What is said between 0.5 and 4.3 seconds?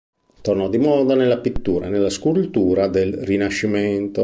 di moda nella pittura e nella scultura del Rinascimento.